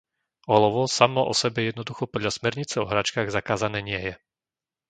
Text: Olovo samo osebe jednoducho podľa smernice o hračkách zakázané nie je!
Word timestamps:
Olovo 0.55 0.83
samo 0.93 1.21
osebe 1.33 1.65
jednoducho 1.69 2.03
podľa 2.13 2.31
smernice 2.41 2.75
o 2.83 2.89
hračkách 2.91 3.29
zakázané 3.37 3.79
nie 3.89 3.99
je! 4.09 4.13